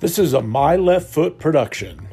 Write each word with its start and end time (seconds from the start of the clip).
This 0.00 0.18
is 0.18 0.32
a 0.32 0.40
My 0.40 0.76
Left 0.76 1.10
Foot 1.10 1.38
production. 1.38 2.08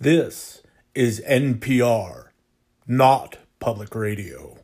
This 0.00 0.62
is 0.94 1.20
NPR, 1.28 2.28
not 2.86 3.36
public 3.60 3.94
radio. 3.94 4.61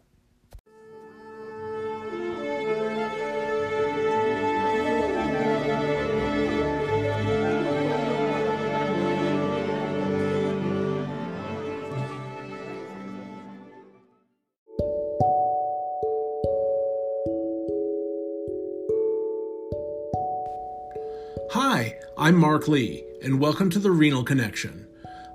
Hi, 21.53 21.99
I'm 22.19 22.37
Mark 22.37 22.69
Lee, 22.69 23.05
and 23.23 23.41
welcome 23.41 23.71
to 23.71 23.79
the 23.79 23.91
Renal 23.91 24.23
Connection. 24.23 24.87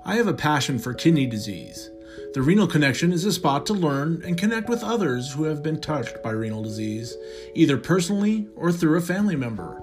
I 0.04 0.14
have 0.14 0.28
a 0.28 0.32
passion 0.32 0.78
for 0.78 0.94
kidney 0.94 1.26
disease. 1.26 1.90
The 2.34 2.42
Renal 2.42 2.68
Connection 2.68 3.10
is 3.10 3.24
a 3.24 3.32
spot 3.32 3.66
to 3.66 3.74
learn 3.74 4.22
and 4.24 4.38
connect 4.38 4.68
with 4.68 4.84
others 4.84 5.32
who 5.32 5.42
have 5.42 5.60
been 5.60 5.80
touched 5.80 6.22
by 6.22 6.30
renal 6.30 6.62
disease, 6.62 7.16
either 7.54 7.76
personally 7.76 8.46
or 8.54 8.70
through 8.70 8.96
a 8.96 9.00
family 9.00 9.34
member. 9.34 9.82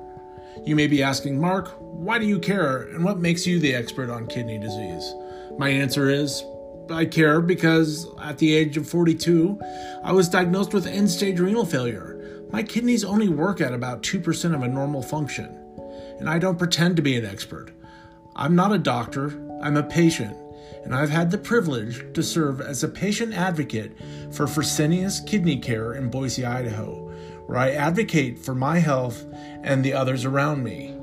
You 0.65 0.77
may 0.77 0.87
be 0.87 1.03
asking, 1.03 1.37
Mark, 1.37 1.75
why 1.79 2.17
do 2.17 2.25
you 2.25 2.39
care 2.39 2.83
and 2.83 3.03
what 3.03 3.19
makes 3.19 3.45
you 3.45 3.59
the 3.59 3.75
expert 3.75 4.09
on 4.09 4.27
kidney 4.27 4.57
disease? 4.57 5.13
My 5.57 5.67
answer 5.67 6.09
is, 6.09 6.45
I 6.89 7.05
care 7.05 7.41
because 7.41 8.07
at 8.21 8.37
the 8.37 8.55
age 8.55 8.77
of 8.77 8.87
42, 8.87 9.59
I 10.01 10.13
was 10.13 10.29
diagnosed 10.29 10.73
with 10.73 10.87
end 10.87 11.11
stage 11.11 11.41
renal 11.41 11.65
failure. 11.65 12.47
My 12.53 12.63
kidneys 12.63 13.03
only 13.03 13.27
work 13.27 13.59
at 13.59 13.73
about 13.73 14.01
2% 14.01 14.55
of 14.55 14.63
a 14.63 14.67
normal 14.69 15.01
function 15.01 15.60
and 16.21 16.29
I 16.29 16.37
don't 16.37 16.59
pretend 16.59 16.97
to 16.97 17.01
be 17.01 17.17
an 17.17 17.25
expert. 17.25 17.71
I'm 18.35 18.55
not 18.55 18.71
a 18.71 18.77
doctor, 18.77 19.43
I'm 19.63 19.75
a 19.75 19.81
patient, 19.81 20.37
and 20.83 20.93
I've 20.93 21.09
had 21.09 21.31
the 21.31 21.37
privilege 21.39 22.13
to 22.13 22.21
serve 22.21 22.61
as 22.61 22.83
a 22.83 22.87
patient 22.87 23.33
advocate 23.33 23.97
for 24.29 24.45
Fresenius 24.45 25.25
Kidney 25.25 25.57
Care 25.57 25.93
in 25.93 26.11
Boise, 26.11 26.45
Idaho, 26.45 27.11
where 27.47 27.57
I 27.57 27.71
advocate 27.71 28.37
for 28.37 28.53
my 28.53 28.77
health 28.77 29.25
and 29.63 29.83
the 29.83 29.93
others 29.93 30.23
around 30.23 30.63
me. 30.63 30.95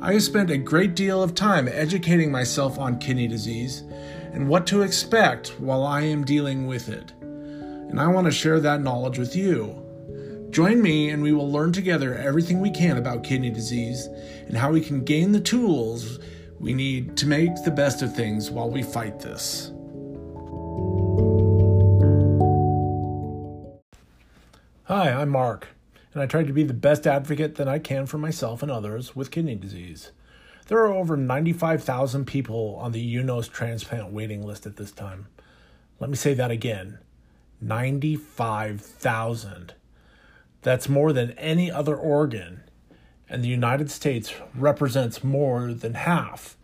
I 0.00 0.12
have 0.12 0.22
spent 0.22 0.48
a 0.48 0.58
great 0.58 0.94
deal 0.94 1.24
of 1.24 1.34
time 1.34 1.66
educating 1.66 2.30
myself 2.30 2.78
on 2.78 3.00
kidney 3.00 3.26
disease 3.26 3.82
and 4.32 4.48
what 4.48 4.64
to 4.68 4.82
expect 4.82 5.58
while 5.58 5.84
I 5.84 6.02
am 6.02 6.24
dealing 6.24 6.68
with 6.68 6.88
it. 6.88 7.10
And 7.20 8.00
I 8.00 8.06
want 8.06 8.26
to 8.26 8.30
share 8.30 8.60
that 8.60 8.80
knowledge 8.80 9.18
with 9.18 9.34
you. 9.34 9.81
Join 10.52 10.80
me 10.82 11.08
and 11.08 11.22
we 11.22 11.32
will 11.32 11.50
learn 11.50 11.72
together 11.72 12.14
everything 12.14 12.60
we 12.60 12.70
can 12.70 12.98
about 12.98 13.24
kidney 13.24 13.48
disease 13.48 14.08
and 14.46 14.54
how 14.54 14.70
we 14.70 14.82
can 14.82 15.02
gain 15.02 15.32
the 15.32 15.40
tools 15.40 16.18
we 16.60 16.74
need 16.74 17.16
to 17.16 17.26
make 17.26 17.64
the 17.64 17.70
best 17.70 18.02
of 18.02 18.14
things 18.14 18.50
while 18.50 18.68
we 18.68 18.82
fight 18.82 19.18
this. 19.18 19.72
Hi, 24.84 25.10
I'm 25.10 25.30
Mark, 25.30 25.68
and 26.12 26.22
I 26.22 26.26
try 26.26 26.42
to 26.42 26.52
be 26.52 26.64
the 26.64 26.74
best 26.74 27.06
advocate 27.06 27.54
that 27.54 27.66
I 27.66 27.78
can 27.78 28.04
for 28.04 28.18
myself 28.18 28.62
and 28.62 28.70
others 28.70 29.16
with 29.16 29.30
kidney 29.30 29.54
disease. 29.54 30.10
There 30.66 30.80
are 30.80 30.92
over 30.92 31.16
95,000 31.16 32.26
people 32.26 32.76
on 32.78 32.92
the 32.92 33.16
UNOS 33.16 33.50
transplant 33.50 34.12
waiting 34.12 34.46
list 34.46 34.66
at 34.66 34.76
this 34.76 34.92
time. 34.92 35.28
Let 35.98 36.10
me 36.10 36.16
say 36.16 36.34
that 36.34 36.50
again 36.50 36.98
95,000. 37.62 39.72
That's 40.62 40.88
more 40.88 41.12
than 41.12 41.32
any 41.32 41.70
other 41.70 41.96
organ, 41.96 42.62
and 43.28 43.42
the 43.42 43.48
United 43.48 43.90
States 43.90 44.32
represents 44.54 45.24
more 45.24 45.72
than 45.74 45.94
half 45.94 46.56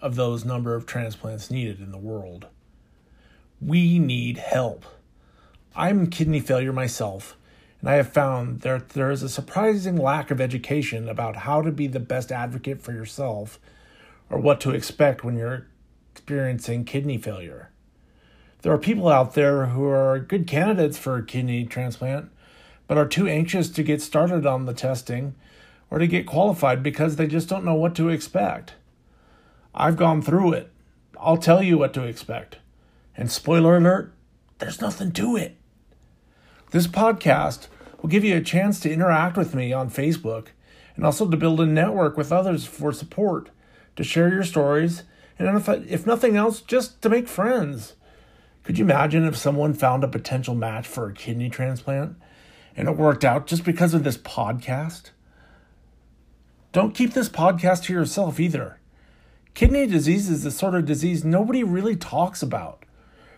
of 0.00 0.16
those 0.16 0.44
number 0.44 0.74
of 0.74 0.84
transplants 0.84 1.50
needed 1.50 1.78
in 1.78 1.92
the 1.92 1.98
world. 1.98 2.46
We 3.60 3.98
need 3.98 4.38
help. 4.38 4.84
I'm 5.74 6.08
kidney 6.08 6.40
failure 6.40 6.72
myself, 6.72 7.36
and 7.80 7.88
I 7.88 7.94
have 7.94 8.12
found 8.12 8.60
that 8.60 8.90
there 8.90 9.10
is 9.10 9.22
a 9.22 9.28
surprising 9.28 9.96
lack 9.96 10.30
of 10.30 10.40
education 10.40 11.08
about 11.08 11.36
how 11.36 11.62
to 11.62 11.70
be 11.70 11.86
the 11.86 12.00
best 12.00 12.32
advocate 12.32 12.82
for 12.82 12.92
yourself 12.92 13.60
or 14.28 14.38
what 14.38 14.60
to 14.62 14.72
expect 14.72 15.22
when 15.22 15.36
you're 15.36 15.66
experiencing 16.12 16.84
kidney 16.84 17.18
failure. 17.18 17.70
There 18.62 18.72
are 18.72 18.78
people 18.78 19.08
out 19.08 19.34
there 19.34 19.66
who 19.66 19.86
are 19.86 20.18
good 20.18 20.46
candidates 20.46 20.98
for 20.98 21.16
a 21.16 21.24
kidney 21.24 21.64
transplant 21.64 22.30
but 22.86 22.98
are 22.98 23.06
too 23.06 23.26
anxious 23.26 23.68
to 23.70 23.82
get 23.82 24.00
started 24.00 24.46
on 24.46 24.66
the 24.66 24.74
testing 24.74 25.34
or 25.90 25.98
to 25.98 26.06
get 26.06 26.26
qualified 26.26 26.82
because 26.82 27.16
they 27.16 27.26
just 27.26 27.48
don't 27.48 27.64
know 27.64 27.74
what 27.74 27.94
to 27.94 28.08
expect. 28.08 28.74
I've 29.74 29.96
gone 29.96 30.22
through 30.22 30.52
it. 30.54 30.70
I'll 31.18 31.36
tell 31.36 31.62
you 31.62 31.78
what 31.78 31.94
to 31.94 32.04
expect. 32.04 32.58
And 33.16 33.30
spoiler 33.30 33.76
alert, 33.76 34.12
there's 34.58 34.80
nothing 34.80 35.12
to 35.12 35.36
it. 35.36 35.56
This 36.70 36.86
podcast 36.86 37.68
will 38.00 38.08
give 38.08 38.24
you 38.24 38.36
a 38.36 38.42
chance 38.42 38.80
to 38.80 38.92
interact 38.92 39.36
with 39.36 39.54
me 39.54 39.72
on 39.72 39.90
Facebook 39.90 40.48
and 40.94 41.04
also 41.04 41.28
to 41.28 41.36
build 41.36 41.60
a 41.60 41.66
network 41.66 42.16
with 42.16 42.32
others 42.32 42.64
for 42.66 42.92
support, 42.92 43.50
to 43.96 44.04
share 44.04 44.32
your 44.32 44.44
stories, 44.44 45.02
and 45.38 45.56
if, 45.56 45.68
if 45.68 46.06
nothing 46.06 46.36
else, 46.36 46.60
just 46.60 47.02
to 47.02 47.08
make 47.08 47.28
friends. 47.28 47.94
Could 48.62 48.78
you 48.78 48.84
imagine 48.84 49.24
if 49.24 49.36
someone 49.36 49.74
found 49.74 50.02
a 50.02 50.08
potential 50.08 50.54
match 50.54 50.86
for 50.86 51.08
a 51.08 51.12
kidney 51.12 51.50
transplant 51.50 52.16
and 52.76 52.88
it 52.88 52.96
worked 52.96 53.24
out 53.24 53.46
just 53.46 53.64
because 53.64 53.94
of 53.94 54.04
this 54.04 54.18
podcast? 54.18 55.10
Don't 56.72 56.94
keep 56.94 57.14
this 57.14 57.28
podcast 57.28 57.84
to 57.84 57.92
yourself 57.92 58.38
either. 58.38 58.78
Kidney 59.54 59.86
disease 59.86 60.28
is 60.28 60.42
the 60.42 60.50
sort 60.50 60.74
of 60.74 60.84
disease 60.84 61.24
nobody 61.24 61.64
really 61.64 61.96
talks 61.96 62.42
about. 62.42 62.84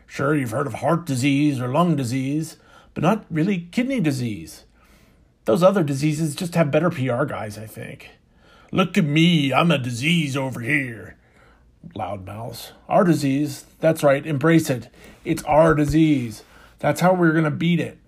Sure, 0.07 0.35
you've 0.35 0.51
heard 0.51 0.67
of 0.67 0.75
heart 0.75 1.07
disease 1.07 1.61
or 1.61 1.69
lung 1.69 1.95
disease, 1.95 2.57
but 2.95 3.05
not 3.05 3.25
really 3.31 3.69
kidney 3.71 4.01
disease. 4.01 4.65
Those 5.45 5.63
other 5.63 5.85
diseases 5.85 6.35
just 6.35 6.57
have 6.57 6.73
better 6.73 6.91
PR 6.91 7.25
guys, 7.25 7.57
I 7.57 7.67
think. 7.67 8.11
Look 8.73 8.99
at 8.99 9.05
me, 9.05 9.53
I'm 9.53 9.71
a 9.71 9.79
disease 9.79 10.37
over 10.37 10.61
here. 10.61 11.17
Loudmouths. 11.95 12.73
Our 12.89 13.05
disease, 13.05 13.67
that's 13.79 14.03
right, 14.03 14.27
embrace 14.27 14.69
it. 14.69 14.89
It's 15.25 15.45
our 15.45 15.75
disease. 15.75 16.43
That's 16.81 17.01
how 17.01 17.15
we're 17.15 17.33
going 17.33 17.45
to 17.45 17.51
beat 17.51 17.81
it. 17.81 17.99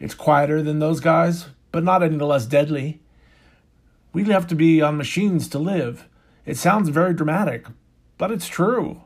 It's 0.00 0.14
quieter 0.14 0.62
than 0.62 0.78
those 0.78 0.98
guys, 0.98 1.46
but 1.70 1.84
not 1.84 2.02
any 2.02 2.16
less 2.16 2.46
deadly. 2.46 3.00
We 4.12 4.24
have 4.24 4.46
to 4.48 4.54
be 4.54 4.80
on 4.80 4.96
machines 4.96 5.46
to 5.48 5.58
live. 5.58 6.08
It 6.46 6.56
sounds 6.56 6.88
very 6.88 7.14
dramatic, 7.14 7.66
but 8.18 8.32
it's 8.32 8.48
true. 8.48 9.02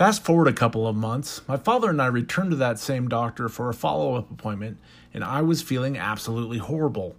Fast 0.00 0.24
forward 0.24 0.48
a 0.48 0.54
couple 0.54 0.86
of 0.86 0.96
months, 0.96 1.42
my 1.46 1.58
father 1.58 1.90
and 1.90 2.00
I 2.00 2.06
returned 2.06 2.52
to 2.52 2.56
that 2.56 2.78
same 2.78 3.06
doctor 3.06 3.50
for 3.50 3.68
a 3.68 3.74
follow 3.74 4.14
up 4.14 4.30
appointment, 4.30 4.78
and 5.12 5.22
I 5.22 5.42
was 5.42 5.60
feeling 5.60 5.98
absolutely 5.98 6.56
horrible. 6.56 7.16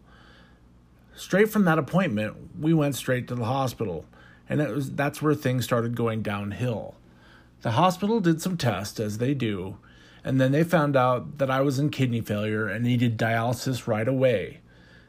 Straight 1.15 1.51
from 1.51 1.63
that 1.65 1.77
appointment, 1.77 2.35
we 2.59 2.73
went 2.73 2.95
straight 2.95 3.27
to 3.27 3.35
the 3.35 3.45
hospital, 3.45 4.05
and 4.49 4.59
it 4.59 4.71
was 4.71 4.93
that's 4.93 5.21
where 5.21 5.35
things 5.35 5.63
started 5.63 5.95
going 5.95 6.23
downhill. 6.23 6.95
The 7.61 7.73
hospital 7.73 8.19
did 8.19 8.41
some 8.41 8.57
tests 8.57 8.99
as 8.99 9.19
they 9.19 9.35
do, 9.35 9.77
and 10.23 10.41
then 10.41 10.51
they 10.51 10.63
found 10.63 10.95
out 10.95 11.37
that 11.37 11.51
I 11.51 11.61
was 11.61 11.77
in 11.77 11.91
kidney 11.91 12.21
failure 12.21 12.67
and 12.67 12.83
needed 12.83 13.15
dialysis 13.15 13.85
right 13.85 14.07
away. 14.07 14.61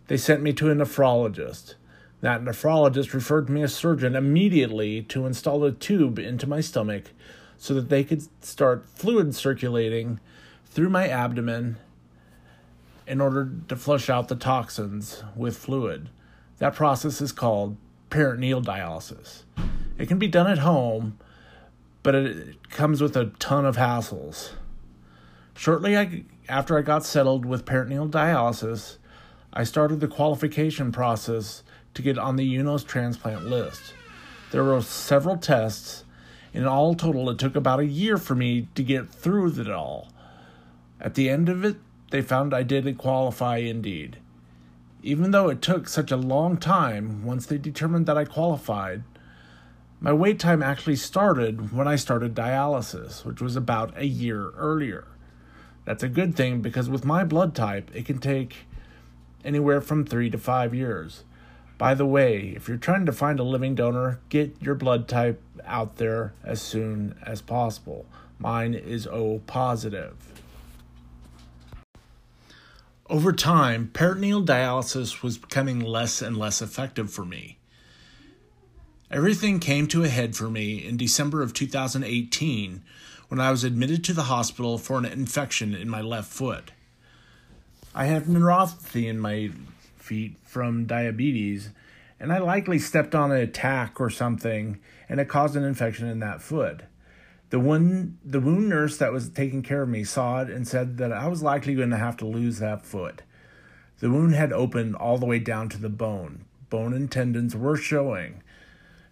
They 0.08 0.18
sent 0.18 0.42
me 0.42 0.52
to 0.52 0.70
a 0.70 0.74
nephrologist. 0.74 1.76
That 2.20 2.44
nephrologist 2.44 3.14
referred 3.14 3.48
me 3.48 3.62
a 3.62 3.68
surgeon 3.68 4.14
immediately 4.14 5.00
to 5.04 5.24
install 5.24 5.64
a 5.64 5.72
tube 5.72 6.18
into 6.18 6.46
my 6.46 6.60
stomach 6.60 7.04
so 7.62 7.74
that 7.74 7.88
they 7.88 8.02
could 8.02 8.26
start 8.44 8.84
fluid 8.88 9.32
circulating 9.36 10.18
through 10.66 10.88
my 10.88 11.06
abdomen 11.06 11.76
in 13.06 13.20
order 13.20 13.52
to 13.68 13.76
flush 13.76 14.10
out 14.10 14.26
the 14.26 14.34
toxins 14.34 15.22
with 15.36 15.56
fluid. 15.56 16.10
That 16.58 16.74
process 16.74 17.20
is 17.20 17.30
called 17.30 17.76
peritoneal 18.10 18.62
dialysis. 18.62 19.44
It 19.96 20.08
can 20.08 20.18
be 20.18 20.26
done 20.26 20.48
at 20.48 20.58
home, 20.58 21.20
but 22.02 22.16
it 22.16 22.68
comes 22.68 23.00
with 23.00 23.16
a 23.16 23.26
ton 23.38 23.64
of 23.64 23.76
hassles. 23.76 24.54
Shortly 25.54 26.26
after 26.48 26.76
I 26.76 26.82
got 26.82 27.04
settled 27.04 27.46
with 27.46 27.64
peritoneal 27.64 28.08
dialysis, 28.08 28.96
I 29.52 29.62
started 29.62 30.00
the 30.00 30.08
qualification 30.08 30.90
process 30.90 31.62
to 31.94 32.02
get 32.02 32.18
on 32.18 32.34
the 32.34 32.56
UNOS 32.56 32.84
transplant 32.84 33.46
list. 33.46 33.94
There 34.50 34.64
were 34.64 34.80
several 34.82 35.36
tests, 35.36 36.02
and 36.54 36.66
all 36.66 36.94
total, 36.94 37.30
it 37.30 37.38
took 37.38 37.56
about 37.56 37.80
a 37.80 37.86
year 37.86 38.18
for 38.18 38.34
me 38.34 38.68
to 38.74 38.82
get 38.82 39.10
through 39.10 39.58
it 39.58 39.70
all. 39.70 40.08
At 41.00 41.14
the 41.14 41.28
end 41.28 41.48
of 41.48 41.64
it, 41.64 41.76
they 42.10 42.22
found 42.22 42.52
I 42.52 42.62
did 42.62 42.98
qualify 42.98 43.58
indeed. 43.58 44.18
Even 45.02 45.30
though 45.30 45.48
it 45.48 45.62
took 45.62 45.88
such 45.88 46.12
a 46.12 46.16
long 46.16 46.58
time, 46.58 47.24
once 47.24 47.46
they 47.46 47.58
determined 47.58 48.06
that 48.06 48.18
I 48.18 48.24
qualified, 48.24 49.02
my 50.00 50.12
wait 50.12 50.38
time 50.38 50.62
actually 50.62 50.96
started 50.96 51.72
when 51.72 51.88
I 51.88 51.96
started 51.96 52.34
dialysis, 52.34 53.24
which 53.24 53.40
was 53.40 53.56
about 53.56 53.96
a 53.96 54.04
year 54.04 54.50
earlier. 54.50 55.06
That's 55.84 56.02
a 56.02 56.08
good 56.08 56.36
thing 56.36 56.60
because 56.60 56.88
with 56.88 57.04
my 57.04 57.24
blood 57.24 57.54
type, 57.54 57.90
it 57.94 58.04
can 58.04 58.18
take 58.18 58.66
anywhere 59.44 59.80
from 59.80 60.04
three 60.04 60.30
to 60.30 60.38
five 60.38 60.74
years. 60.74 61.24
By 61.78 61.94
the 61.94 62.06
way, 62.06 62.52
if 62.54 62.68
you're 62.68 62.76
trying 62.76 63.06
to 63.06 63.12
find 63.12 63.40
a 63.40 63.44
living 63.44 63.74
donor, 63.74 64.20
get 64.28 64.60
your 64.60 64.74
blood 64.74 65.08
type 65.08 65.40
out 65.64 65.96
there 65.96 66.32
as 66.44 66.62
soon 66.62 67.16
as 67.24 67.42
possible. 67.42 68.06
Mine 68.38 68.74
is 68.74 69.06
O 69.06 69.40
positive. 69.46 70.14
Over 73.10 73.32
time, 73.32 73.90
peritoneal 73.92 74.44
dialysis 74.44 75.22
was 75.22 75.36
becoming 75.38 75.80
less 75.80 76.22
and 76.22 76.36
less 76.36 76.62
effective 76.62 77.12
for 77.12 77.24
me. 77.24 77.58
Everything 79.10 79.58
came 79.58 79.86
to 79.88 80.04
a 80.04 80.08
head 80.08 80.34
for 80.34 80.48
me 80.48 80.76
in 80.76 80.96
December 80.96 81.42
of 81.42 81.52
2018 81.52 82.82
when 83.28 83.40
I 83.40 83.50
was 83.50 83.64
admitted 83.64 84.02
to 84.04 84.14
the 84.14 84.22
hospital 84.22 84.78
for 84.78 84.96
an 84.96 85.04
infection 85.04 85.74
in 85.74 85.90
my 85.90 86.00
left 86.00 86.32
foot. 86.32 86.72
I 87.94 88.06
have 88.06 88.24
neuropathy 88.24 89.06
in 89.06 89.18
my 89.18 89.50
feet 90.02 90.36
from 90.42 90.86
diabetes, 90.86 91.70
and 92.20 92.32
I 92.32 92.38
likely 92.38 92.78
stepped 92.78 93.14
on 93.14 93.32
a 93.32 93.46
tack 93.46 94.00
or 94.00 94.10
something, 94.10 94.78
and 95.08 95.20
it 95.20 95.28
caused 95.28 95.56
an 95.56 95.64
infection 95.64 96.08
in 96.08 96.20
that 96.20 96.42
foot. 96.42 96.82
The 97.50 97.60
one 97.60 98.18
the 98.24 98.40
wound 98.40 98.68
nurse 98.68 98.96
that 98.96 99.12
was 99.12 99.28
taking 99.28 99.62
care 99.62 99.82
of 99.82 99.88
me 99.88 100.04
saw 100.04 100.40
it 100.40 100.48
and 100.48 100.66
said 100.66 100.96
that 100.98 101.12
I 101.12 101.28
was 101.28 101.42
likely 101.42 101.74
going 101.74 101.90
to 101.90 101.98
have 101.98 102.16
to 102.18 102.26
lose 102.26 102.58
that 102.58 102.86
foot. 102.86 103.22
The 104.00 104.10
wound 104.10 104.34
had 104.34 104.52
opened 104.52 104.96
all 104.96 105.18
the 105.18 105.26
way 105.26 105.38
down 105.38 105.68
to 105.68 105.78
the 105.78 105.90
bone. 105.90 106.46
Bone 106.70 106.94
and 106.94 107.10
tendons 107.10 107.54
were 107.54 107.76
showing. 107.76 108.42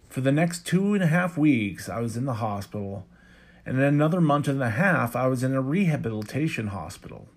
For 0.09 0.21
the 0.21 0.31
next 0.31 0.65
two 0.65 0.93
and 0.93 1.03
a 1.03 1.07
half 1.07 1.37
weeks, 1.37 1.87
I 1.87 1.99
was 1.99 2.17
in 2.17 2.25
the 2.25 2.33
hospital, 2.33 3.05
and 3.65 3.77
in 3.77 3.83
another 3.83 4.19
month 4.19 4.47
and 4.47 4.61
a 4.61 4.71
half, 4.71 5.15
I 5.15 5.27
was 5.27 5.43
in 5.43 5.53
a 5.53 5.61
rehabilitation 5.61 6.67
hospital. 6.67 7.29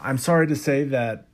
I'm 0.00 0.16
sorry 0.16 0.46
to 0.46 0.56
say 0.56 0.84
that 0.84 1.26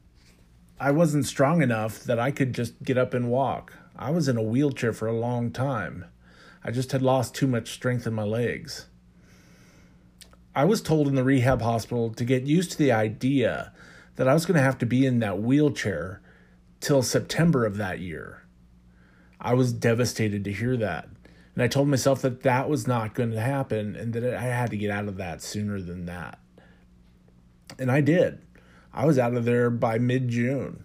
I 0.78 0.90
wasn't 0.90 1.24
strong 1.24 1.62
enough 1.62 2.00
that 2.04 2.18
I 2.18 2.30
could 2.30 2.52
just 2.52 2.82
get 2.82 2.98
up 2.98 3.14
and 3.14 3.30
walk. 3.30 3.72
I 3.96 4.10
was 4.10 4.28
in 4.28 4.36
a 4.36 4.42
wheelchair 4.42 4.92
for 4.92 5.08
a 5.08 5.18
long 5.18 5.50
time. 5.50 6.04
I 6.62 6.70
just 6.70 6.92
had 6.92 7.00
lost 7.00 7.34
too 7.34 7.46
much 7.46 7.72
strength 7.72 8.06
in 8.06 8.12
my 8.12 8.24
legs. 8.24 8.86
I 10.54 10.64
was 10.64 10.82
told 10.82 11.08
in 11.08 11.14
the 11.14 11.24
rehab 11.24 11.62
hospital 11.62 12.12
to 12.12 12.24
get 12.24 12.44
used 12.44 12.72
to 12.72 12.78
the 12.78 12.92
idea 12.92 13.72
that 14.16 14.28
I 14.28 14.34
was 14.34 14.44
going 14.44 14.56
to 14.56 14.62
have 14.62 14.78
to 14.78 14.86
be 14.86 15.06
in 15.06 15.20
that 15.20 15.40
wheelchair 15.40 16.20
till 16.80 17.02
September 17.02 17.64
of 17.64 17.78
that 17.78 18.00
year. 18.00 18.42
I 19.40 19.54
was 19.54 19.72
devastated 19.72 20.44
to 20.44 20.52
hear 20.52 20.76
that. 20.76 21.08
And 21.54 21.62
I 21.62 21.68
told 21.68 21.88
myself 21.88 22.20
that 22.20 22.42
that 22.42 22.68
was 22.68 22.86
not 22.86 23.14
going 23.14 23.30
to 23.30 23.40
happen 23.40 23.96
and 23.96 24.12
that 24.12 24.34
I 24.34 24.42
had 24.42 24.70
to 24.70 24.76
get 24.76 24.90
out 24.90 25.08
of 25.08 25.16
that 25.16 25.40
sooner 25.40 25.80
than 25.80 26.04
that. 26.04 26.38
And 27.78 27.90
I 27.90 28.02
did. 28.02 28.45
I 28.96 29.04
was 29.04 29.18
out 29.18 29.34
of 29.34 29.44
there 29.44 29.68
by 29.68 29.98
mid 29.98 30.28
June. 30.28 30.82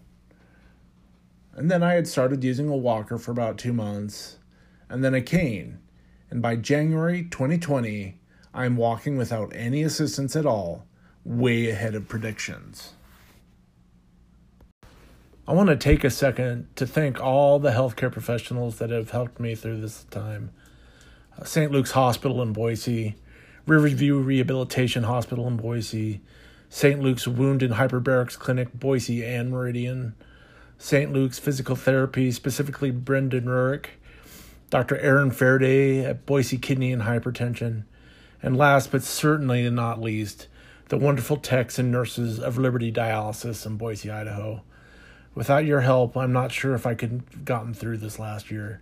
And 1.54 1.72
then 1.72 1.82
I 1.82 1.94
had 1.94 2.08
started 2.08 2.44
using 2.44 2.68
a 2.68 2.76
walker 2.76 3.18
for 3.18 3.32
about 3.32 3.58
two 3.58 3.72
months 3.72 4.38
and 4.90 5.04
then 5.04 5.14
a 5.14 5.22
cane. 5.22 5.80
And 6.30 6.42
by 6.42 6.58
January 6.58 7.24
2020, 7.24 8.20
I'm 8.54 8.76
walking 8.76 9.18
without 9.18 9.54
any 9.56 9.82
assistance 9.82 10.36
at 10.36 10.46
all, 10.46 10.86
way 11.24 11.70
ahead 11.70 11.96
of 11.96 12.10
predictions. 12.10 12.94
I 15.48 15.54
want 15.54 15.70
to 15.70 15.78
take 15.78 16.04
a 16.04 16.10
second 16.10 16.68
to 16.76 16.86
thank 16.86 17.20
all 17.20 17.60
the 17.60 17.72
healthcare 17.72 18.12
professionals 18.12 18.78
that 18.80 18.90
have 18.90 19.12
helped 19.12 19.40
me 19.40 19.56
through 19.56 19.80
this 19.82 20.04
time. 20.06 20.52
Uh, 21.38 21.46
St. 21.46 21.72
Luke's 21.72 21.92
Hospital 21.92 22.42
in 22.42 22.52
Boise, 22.54 23.16
Riverview 23.66 24.18
Rehabilitation 24.18 25.04
Hospital 25.04 25.48
in 25.48 25.58
Boise, 25.58 26.22
St. 26.74 27.02
Luke's 27.02 27.28
Wound 27.28 27.62
and 27.62 27.74
Hyperbarics 27.74 28.40
Clinic, 28.40 28.74
Boise 28.74 29.26
and 29.26 29.52
Meridian, 29.52 30.16
St. 30.78 31.12
Luke's 31.12 31.38
Physical 31.38 31.76
Therapy, 31.76 32.32
specifically 32.32 32.92
Brendan 32.92 33.44
Rurick, 33.44 33.88
Dr. 34.70 34.98
Aaron 35.00 35.32
Faraday 35.32 36.06
at 36.06 36.26
Boise 36.26 36.58
Kidney 36.58 36.94
and 36.94 37.02
Hypertension, 37.02 37.84
and 38.42 38.56
last 38.56 38.90
but 38.90 39.04
certainly 39.04 39.70
not 39.70 40.00
least, 40.00 40.48
the 40.88 40.98
wonderful 40.98 41.36
techs 41.36 41.78
and 41.78 41.92
nurses 41.92 42.40
of 42.40 42.58
Liberty 42.58 42.90
Dialysis 42.90 43.66
in 43.66 43.76
Boise, 43.76 44.10
Idaho. 44.10 44.62
Without 45.36 45.66
your 45.66 45.82
help, 45.82 46.16
I'm 46.16 46.32
not 46.32 46.54
sure 46.54 46.74
if 46.74 46.88
I 46.88 46.96
could 46.96 47.24
have 47.32 47.44
gotten 47.44 47.74
through 47.74 47.98
this 47.98 48.18
last 48.18 48.50
year. 48.50 48.82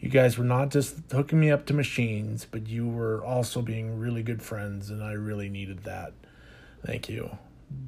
You 0.00 0.08
guys 0.08 0.38
were 0.38 0.44
not 0.44 0.70
just 0.70 0.96
hooking 1.12 1.40
me 1.40 1.50
up 1.50 1.66
to 1.66 1.74
machines, 1.74 2.46
but 2.50 2.66
you 2.66 2.88
were 2.88 3.22
also 3.22 3.60
being 3.60 3.98
really 3.98 4.22
good 4.22 4.40
friends, 4.40 4.88
and 4.88 5.04
I 5.04 5.12
really 5.12 5.50
needed 5.50 5.84
that. 5.84 6.14
Thank 6.86 7.08
you. 7.08 7.36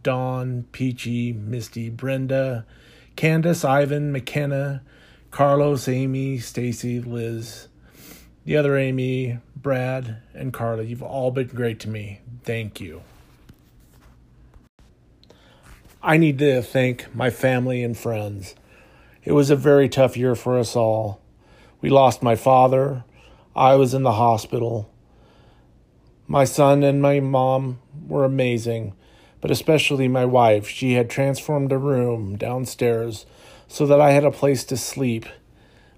Dawn, 0.03 0.67
Peachy, 0.73 1.33
Misty, 1.33 1.89
Brenda, 1.89 2.67
Candace, 3.15 3.65
Ivan, 3.65 4.11
McKenna, 4.11 4.83
Carlos, 5.31 5.87
Amy, 5.87 6.39
Stacy, 6.39 7.01
Liz, 7.01 7.69
the 8.45 8.57
other 8.57 8.77
Amy, 8.77 9.39
Brad, 9.55 10.17
and 10.35 10.53
Carla. 10.53 10.83
You've 10.83 11.05
all 11.05 11.31
been 11.31 11.47
great 11.47 11.79
to 11.81 11.89
me. 11.89 12.23
Thank 12.43 12.81
you. 12.81 13.03
I 16.03 16.17
need 16.17 16.41
to 16.41 16.61
thank 16.61 17.15
my 17.15 17.31
family 17.31 17.85
and 17.85 17.97
friends. 17.97 18.57
It 19.23 19.33
was 19.33 19.49
a 19.49 19.57
very 19.57 19.89
tough 19.89 20.17
year 20.17 20.35
for 20.35 20.59
us 20.59 20.75
all. 20.75 21.21
We 21.81 21.89
lost 21.89 22.21
my 22.21 22.35
father. 22.35 23.05
I 23.55 23.77
was 23.77 23.95
in 23.95 24.03
the 24.03 24.13
hospital. 24.13 24.91
My 26.27 26.45
son 26.45 26.83
and 26.83 27.01
my 27.01 27.21
mom 27.21 27.79
were 28.09 28.25
amazing, 28.25 28.95
but 29.41 29.51
especially 29.51 30.09
my 30.09 30.25
wife. 30.25 30.69
She 30.69 30.95
had 30.95 31.11
transformed 31.11 31.73
a 31.73 31.79
room 31.79 32.37
downstairs 32.37 33.27
so 33.69 33.87
that 33.87 34.01
I 34.01 34.11
had 34.11 34.25
a 34.25 34.31
place 34.31 34.65
to 34.65 34.77
sleep 34.77 35.27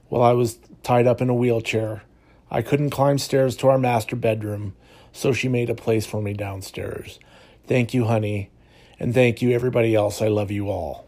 while 0.09 0.23
I 0.23 0.33
was 0.33 0.59
tied 0.83 1.07
up 1.07 1.21
in 1.21 1.31
a 1.31 1.35
wheelchair. 1.35 2.03
I 2.51 2.63
couldn't 2.63 2.91
climb 2.91 3.19
stairs 3.19 3.57
to 3.57 3.69
our 3.69 3.79
master 3.79 4.17
bedroom, 4.17 4.75
so 5.13 5.33
she 5.33 5.49
made 5.49 5.71
a 5.71 5.75
place 5.75 6.05
for 6.05 6.21
me 6.21 6.33
downstairs. 6.33 7.21
Thank 7.67 7.95
you, 7.95 8.07
honey. 8.07 8.51
And 8.99 9.15
thank 9.15 9.41
you, 9.41 9.53
everybody 9.53 9.95
else. 9.95 10.21
I 10.21 10.29
love 10.29 10.51
you 10.51 10.69
all. 10.69 11.07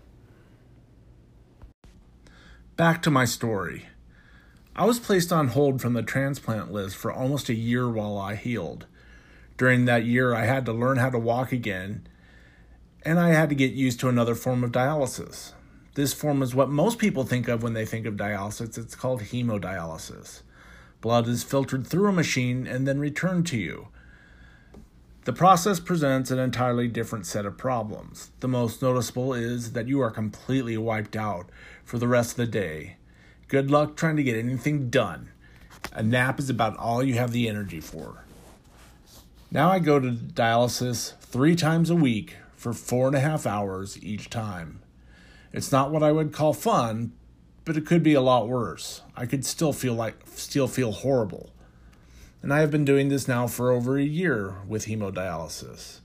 Back 2.76 3.02
to 3.02 3.10
my 3.10 3.24
story. 3.24 3.86
I 4.74 4.86
was 4.86 4.98
placed 4.98 5.32
on 5.32 5.48
hold 5.48 5.82
from 5.82 5.92
the 5.92 6.02
transplant 6.02 6.72
list 6.72 6.96
for 6.96 7.12
almost 7.12 7.50
a 7.50 7.54
year 7.54 7.90
while 7.90 8.16
I 8.16 8.36
healed. 8.36 8.86
During 9.62 9.84
that 9.84 10.04
year, 10.04 10.34
I 10.34 10.46
had 10.46 10.66
to 10.66 10.72
learn 10.72 10.96
how 10.96 11.10
to 11.10 11.20
walk 11.20 11.52
again, 11.52 12.04
and 13.04 13.20
I 13.20 13.28
had 13.28 13.48
to 13.48 13.54
get 13.54 13.70
used 13.70 14.00
to 14.00 14.08
another 14.08 14.34
form 14.34 14.64
of 14.64 14.72
dialysis. 14.72 15.52
This 15.94 16.12
form 16.12 16.42
is 16.42 16.52
what 16.52 16.68
most 16.68 16.98
people 16.98 17.22
think 17.22 17.46
of 17.46 17.62
when 17.62 17.72
they 17.72 17.86
think 17.86 18.04
of 18.04 18.16
dialysis. 18.16 18.76
It's 18.76 18.96
called 18.96 19.20
hemodialysis. 19.20 20.42
Blood 21.00 21.28
is 21.28 21.44
filtered 21.44 21.86
through 21.86 22.08
a 22.08 22.12
machine 22.12 22.66
and 22.66 22.88
then 22.88 22.98
returned 22.98 23.46
to 23.46 23.56
you. 23.56 23.86
The 25.26 25.32
process 25.32 25.78
presents 25.78 26.32
an 26.32 26.40
entirely 26.40 26.88
different 26.88 27.26
set 27.26 27.46
of 27.46 27.56
problems. 27.56 28.32
The 28.40 28.48
most 28.48 28.82
noticeable 28.82 29.32
is 29.32 29.74
that 29.74 29.86
you 29.86 30.00
are 30.00 30.10
completely 30.10 30.76
wiped 30.76 31.14
out 31.14 31.50
for 31.84 31.98
the 31.98 32.08
rest 32.08 32.32
of 32.32 32.38
the 32.38 32.46
day. 32.48 32.96
Good 33.46 33.70
luck 33.70 33.94
trying 33.94 34.16
to 34.16 34.24
get 34.24 34.34
anything 34.34 34.90
done. 34.90 35.30
A 35.92 36.02
nap 36.02 36.40
is 36.40 36.50
about 36.50 36.76
all 36.78 37.04
you 37.04 37.14
have 37.14 37.30
the 37.30 37.48
energy 37.48 37.78
for. 37.78 38.24
Now 39.52 39.70
I 39.70 39.80
go 39.80 40.00
to 40.00 40.12
dialysis 40.12 41.14
three 41.18 41.54
times 41.54 41.90
a 41.90 41.94
week 41.94 42.36
for 42.56 42.72
four 42.72 43.06
and 43.06 43.14
a 43.14 43.20
half 43.20 43.46
hours 43.46 44.02
each 44.02 44.30
time. 44.30 44.80
It's 45.52 45.70
not 45.70 45.90
what 45.90 46.02
I 46.02 46.10
would 46.10 46.32
call 46.32 46.54
fun, 46.54 47.12
but 47.66 47.76
it 47.76 47.84
could 47.84 48.02
be 48.02 48.14
a 48.14 48.22
lot 48.22 48.48
worse. 48.48 49.02
I 49.14 49.26
could 49.26 49.44
still 49.44 49.74
feel 49.74 49.92
like 49.92 50.14
still 50.24 50.68
feel 50.68 50.92
horrible. 50.92 51.50
And 52.40 52.50
I 52.50 52.60
have 52.60 52.70
been 52.70 52.86
doing 52.86 53.10
this 53.10 53.28
now 53.28 53.46
for 53.46 53.70
over 53.70 53.98
a 53.98 54.02
year 54.02 54.54
with 54.66 54.86
hemodialysis. 54.86 56.00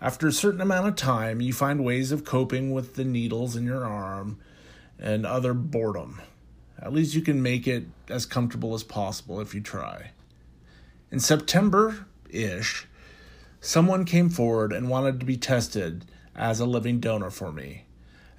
After 0.00 0.26
a 0.26 0.32
certain 0.32 0.60
amount 0.60 0.88
of 0.88 0.96
time, 0.96 1.40
you 1.40 1.52
find 1.52 1.84
ways 1.84 2.10
of 2.10 2.24
coping 2.24 2.72
with 2.72 2.96
the 2.96 3.04
needles 3.04 3.54
in 3.54 3.64
your 3.64 3.84
arm 3.84 4.40
and 4.98 5.24
other 5.24 5.54
boredom. 5.54 6.20
At 6.82 6.92
least 6.92 7.14
you 7.14 7.22
can 7.22 7.40
make 7.40 7.68
it 7.68 7.84
as 8.08 8.26
comfortable 8.26 8.74
as 8.74 8.82
possible 8.82 9.40
if 9.40 9.54
you 9.54 9.60
try. 9.60 10.10
In 11.12 11.20
September 11.20 12.06
ish, 12.30 12.86
someone 13.60 14.04
came 14.04 14.28
forward 14.28 14.72
and 14.72 14.88
wanted 14.88 15.20
to 15.20 15.26
be 15.26 15.36
tested 15.36 16.04
as 16.34 16.60
a 16.60 16.66
living 16.66 17.00
donor 17.00 17.30
for 17.30 17.52
me 17.52 17.86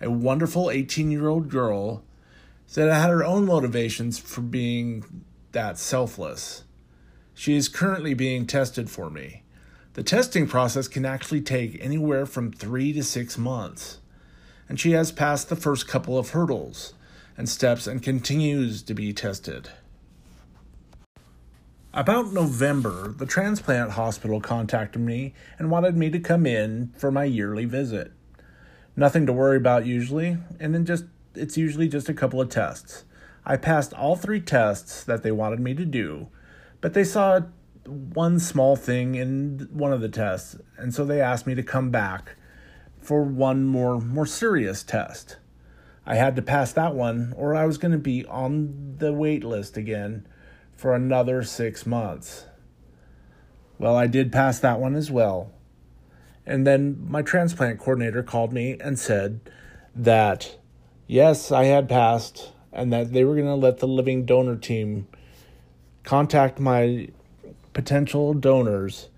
a 0.02 0.10
wonderful 0.10 0.70
18 0.70 1.12
year 1.12 1.28
old 1.28 1.50
girl 1.50 2.04
that 2.74 2.92
had 2.92 3.10
her 3.10 3.24
own 3.24 3.46
motivations 3.46 4.20
for 4.20 4.42
being 4.42 5.24
that 5.54 5.78
selfless. 5.78 6.64
She 7.34 7.56
is 7.56 7.70
currently 7.70 8.14
being 8.14 8.46
tested 8.46 8.90
for 8.90 9.10
me. 9.10 9.44
The 9.94 10.04
testing 10.04 10.48
process 10.48 10.88
can 10.88 11.06
actually 11.06 11.42
take 11.42 11.84
anywhere 11.84 12.26
from 12.26 12.52
three 12.52 12.94
to 12.94 13.04
six 13.04 13.38
months, 13.38 14.00
and 14.70 14.80
she 14.80 14.92
has 14.92 15.12
passed 15.12 15.50
the 15.50 15.56
first 15.56 15.88
couple 15.88 16.18
of 16.18 16.32
hurdles 16.32 16.94
and 17.36 17.48
steps 17.48 17.88
and 17.88 18.04
continues 18.04 18.84
to 18.84 18.94
be 18.94 19.14
tested. 19.14 19.70
About 21.98 22.32
November, 22.32 23.12
the 23.18 23.26
transplant 23.26 23.94
hospital 23.94 24.40
contacted 24.40 25.02
me 25.02 25.34
and 25.58 25.72
wanted 25.72 25.98
me 25.98 26.12
to 26.12 26.20
come 26.20 26.46
in 26.46 26.94
for 26.96 27.12
my 27.12 27.24
yearly 27.24 27.66
visit 27.66 28.12
nothing 28.96 29.26
to 29.26 29.34
worry 29.34 29.58
about 29.58 29.88
usually, 29.88 30.38
and 30.60 30.76
then 30.76 30.86
just 30.86 31.06
it's 31.34 31.58
usually 31.58 31.88
just 31.88 32.08
a 32.08 32.14
couple 32.14 32.40
of 32.40 32.50
tests. 32.50 33.04
I 33.48 33.58
passed 33.58 33.96
all 33.96 34.16
three 34.16 34.40
tests 34.40 35.04
that 35.06 35.24
they 35.24 35.32
wanted 35.32 35.60
me 35.60 35.74
to 35.74 35.86
do, 35.86 36.28
but 36.82 36.94
they 36.94 37.04
saw 37.04 37.40
one 37.88 38.40
small 38.40 38.76
thing 38.76 39.16
in 39.16 39.68
one 39.72 39.92
of 39.92 40.02
the 40.02 40.08
tests, 40.08 40.56
and 40.78 40.94
so 40.94 41.04
they 41.04 41.20
asked 41.20 41.48
me 41.48 41.56
to 41.56 41.64
come 41.64 41.90
back 41.90 42.36
for 43.02 43.24
one 43.24 43.64
more 43.64 44.00
more 44.00 44.28
serious 44.28 44.84
test. 44.84 45.38
I 46.06 46.14
had 46.14 46.36
to 46.36 46.44
pass 46.44 46.72
that 46.74 46.94
one 46.94 47.34
or 47.36 47.56
I 47.56 47.66
was 47.66 47.80
going 47.80 47.92
to 47.92 47.98
be 47.98 48.24
on 48.28 48.98
the 49.00 49.12
wait 49.12 49.44
list 49.44 49.78
again 49.78 50.28
for 50.78 50.96
another 50.96 51.44
6 51.44 51.86
months. 51.86 52.46
Well, 53.78 53.96
I 53.96 54.08
did 54.08 54.32
pass 54.32 54.60
that 54.60 54.80
one 54.80 54.96
as 54.96 55.12
well, 55.12 55.52
and 56.46 56.66
then 56.66 57.06
my 57.10 57.22
transplant 57.22 57.80
coordinator 57.80 58.24
called 58.24 58.54
me 58.54 58.78
and 58.80 58.98
said 58.98 59.42
that 59.96 60.58
yes, 61.08 61.52
I 61.52 61.66
had 61.66 61.90
passed 61.90 62.52
and 62.72 62.94
that 62.94 63.12
they 63.12 63.24
were 63.24 63.34
going 63.34 63.48
to 63.48 63.56
let 63.56 63.80
the 63.80 63.88
living 63.88 64.26
donor 64.26 64.56
team 64.56 65.08
contact 66.04 66.60
my 66.60 67.10
potential 67.74 68.34
donors 68.34 69.10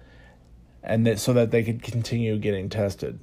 and 0.82 1.06
that 1.06 1.20
so 1.20 1.34
that 1.34 1.52
they 1.52 1.64
could 1.64 1.84
continue 1.84 2.38
getting 2.38 2.70
tested. 2.70 3.20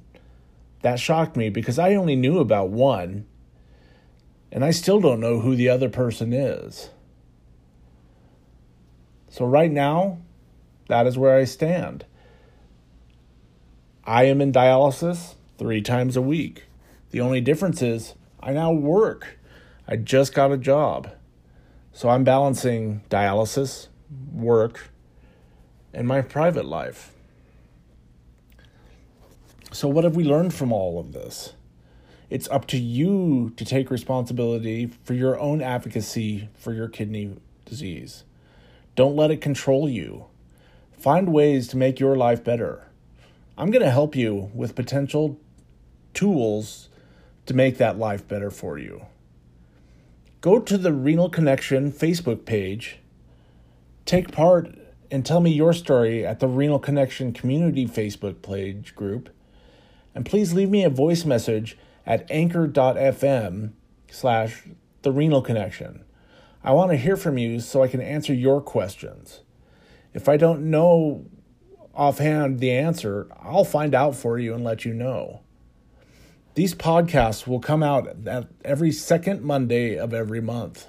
That 0.83 0.99
shocked 0.99 1.35
me 1.35 1.49
because 1.49 1.79
I 1.79 1.95
only 1.95 2.15
knew 2.15 2.39
about 2.39 2.69
one 2.69 3.25
and 4.51 4.63
I 4.63 4.71
still 4.71 5.01
don't 5.01 5.19
know 5.19 5.39
who 5.39 5.55
the 5.55 5.69
other 5.69 5.89
person 5.89 6.33
is. 6.33 6.89
So 9.29 9.45
right 9.45 9.71
now, 9.71 10.19
that 10.87 11.05
is 11.07 11.17
where 11.17 11.37
I 11.37 11.43
stand. 11.43 12.05
I 14.05 14.23
am 14.23 14.39
in 14.39 14.51
dialysis 14.51 15.35
three 15.57 15.81
times 15.81 16.15
a 16.15 16.21
week. 16.21 16.63
The 17.11 17.19
only 17.19 17.41
difference 17.41 17.81
is 17.81 18.15
I 18.39 18.53
now 18.53 18.71
work. 18.71 19.37
I 19.87 19.97
just 19.97 20.33
got 20.33 20.51
a 20.51 20.57
job. 20.57 21.11
So 21.91 22.09
I'm 22.09 22.23
balancing 22.23 23.01
dialysis, 23.09 23.87
work, 24.31 24.91
and 25.93 26.07
my 26.07 26.21
private 26.21 26.65
life. 26.65 27.11
So, 29.71 29.87
what 29.87 30.03
have 30.03 30.15
we 30.15 30.23
learned 30.23 30.53
from 30.53 30.71
all 30.71 30.99
of 30.99 31.11
this? 31.11 31.53
It's 32.29 32.47
up 32.49 32.67
to 32.67 32.77
you 32.77 33.51
to 33.57 33.65
take 33.65 33.89
responsibility 33.89 34.87
for 35.03 35.13
your 35.13 35.39
own 35.39 35.61
advocacy 35.61 36.49
for 36.55 36.73
your 36.73 36.87
kidney 36.87 37.35
disease. 37.65 38.23
Don't 38.97 39.15
let 39.15 39.29
it 39.29 39.41
control 39.41 39.87
you. 39.87 40.25
Find 40.97 41.31
ways 41.31 41.67
to 41.67 41.77
make 41.77 41.99
your 41.99 42.15
life 42.15 42.43
better. 42.43 42.87
I'm 43.55 43.69
going 43.69 43.85
to 43.85 43.91
help 43.91 44.15
you 44.15 44.49
with 44.55 44.73
potential 44.73 45.39
tools 46.15 46.89
to 47.45 47.53
make 47.53 47.77
that 47.77 47.99
life 47.99 48.27
better 48.27 48.49
for 48.49 48.79
you. 48.79 49.05
Go 50.41 50.59
to 50.59 50.79
the 50.79 50.91
Renal 50.91 51.29
Connection 51.29 51.91
Facebook 51.91 52.43
page, 52.45 52.97
take 54.05 54.31
part, 54.31 54.75
and 55.11 55.23
tell 55.23 55.41
me 55.41 55.51
your 55.51 55.73
story 55.73 56.25
at 56.25 56.39
the 56.39 56.47
Renal 56.47 56.79
Connection 56.79 57.33
Community 57.33 57.85
Facebook 57.85 58.41
page 58.41 58.95
group. 58.95 59.29
And 60.15 60.25
please 60.25 60.53
leave 60.53 60.71
me 60.71 60.83
a 60.83 60.89
voice 60.89 61.23
message 61.23 61.77
at 62.03 62.25
anchor.fm 62.31 63.73
slash 64.09 64.63
the 65.03 65.11
renal 65.11 65.43
connection. 65.43 66.03
I 66.67 66.71
want 66.71 66.91
to 66.91 66.97
hear 66.97 67.15
from 67.15 67.37
you 67.37 67.61
so 67.61 67.81
I 67.81 67.87
can 67.87 68.01
answer 68.01 68.33
your 68.33 68.59
questions. 68.59 69.39
If 70.13 70.27
I 70.27 70.35
don't 70.35 70.69
know 70.69 71.25
offhand 71.95 72.59
the 72.59 72.71
answer, 72.71 73.29
I'll 73.41 73.63
find 73.63 73.95
out 73.95 74.17
for 74.17 74.37
you 74.37 74.53
and 74.53 74.65
let 74.65 74.83
you 74.83 74.93
know. 74.93 75.43
These 76.55 76.75
podcasts 76.75 77.47
will 77.47 77.61
come 77.61 77.83
out 77.83 78.27
at 78.27 78.49
every 78.65 78.91
second 78.91 79.43
Monday 79.43 79.95
of 79.97 80.13
every 80.13 80.41
month, 80.41 80.87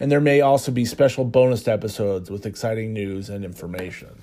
and 0.00 0.10
there 0.10 0.18
may 0.18 0.40
also 0.40 0.72
be 0.72 0.86
special 0.86 1.26
bonus 1.26 1.68
episodes 1.68 2.30
with 2.30 2.46
exciting 2.46 2.94
news 2.94 3.28
and 3.28 3.44
information. 3.44 4.18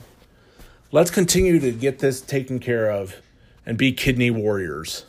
Let's 0.92 1.12
continue 1.12 1.60
to 1.60 1.72
get 1.72 2.00
this 2.00 2.20
taken 2.20 2.58
care 2.58 2.90
of 2.90 3.22
and 3.64 3.78
be 3.78 3.92
kidney 3.92 4.32
warriors. 4.32 5.06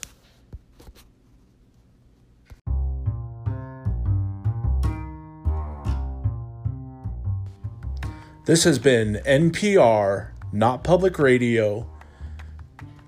This 8.47 8.62
has 8.62 8.79
been 8.79 9.17
NPR 9.26 10.29
not 10.53 10.85
public 10.85 11.19
radio, 11.19 11.85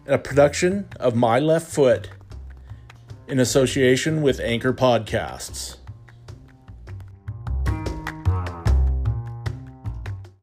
a 0.05 0.19
production 0.19 0.89
of 0.99 1.15
My 1.15 1.39
Left 1.39 1.71
Foot 1.71 2.11
in 3.29 3.39
association 3.39 4.21
with 4.21 4.41
Anchor 4.41 4.73
Podcasts. 4.73 5.77